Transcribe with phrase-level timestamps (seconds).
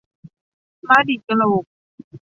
[0.87, 1.65] ม้าดีดกระโหลก